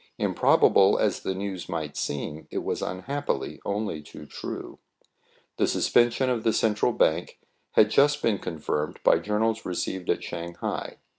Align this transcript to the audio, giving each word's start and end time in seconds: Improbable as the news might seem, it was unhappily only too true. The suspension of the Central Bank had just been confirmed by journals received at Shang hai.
Improbable 0.17 0.97
as 0.97 1.19
the 1.19 1.35
news 1.35 1.69
might 1.69 1.95
seem, 1.95 2.47
it 2.49 2.63
was 2.63 2.81
unhappily 2.81 3.61
only 3.63 4.01
too 4.01 4.25
true. 4.25 4.79
The 5.57 5.67
suspension 5.67 6.27
of 6.27 6.43
the 6.43 6.53
Central 6.53 6.91
Bank 6.91 7.37
had 7.73 7.91
just 7.91 8.23
been 8.23 8.39
confirmed 8.39 8.97
by 9.03 9.19
journals 9.19 9.63
received 9.63 10.09
at 10.09 10.23
Shang 10.23 10.55
hai. 10.55 10.97